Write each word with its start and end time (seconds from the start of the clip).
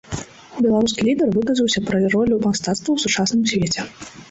Беларускі 0.65 1.05
лідар 1.07 1.29
выказаўся 1.35 1.79
пра 1.91 2.01
ролю 2.15 2.41
мастацтва 2.47 2.89
ў 2.99 3.07
сучасным 3.07 3.43
свеце. 3.55 3.81